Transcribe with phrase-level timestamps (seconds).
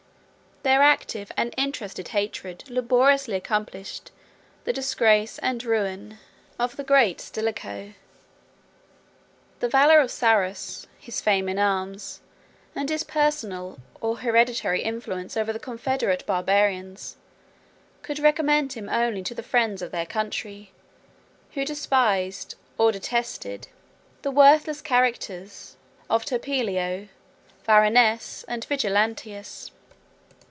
[0.63, 4.11] Their active and interested hatred laboriously accomplished
[4.63, 6.19] the disgrace and ruin
[6.59, 7.95] of the great Stilicho.
[9.59, 12.21] The valor of Sarus, his fame in arms,
[12.75, 17.17] and his personal, or hereditary, influence over the confederate Barbarians,
[18.03, 20.71] could recommend him only to the friends of their country,
[21.53, 23.67] who despised, or detested,
[24.21, 25.75] the worthless characters
[26.07, 27.07] of Turpilio,
[27.65, 29.71] Varanes, and Vigilantius.